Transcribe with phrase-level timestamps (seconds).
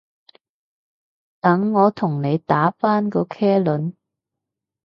[1.41, 3.93] 等我同你打返個茄輪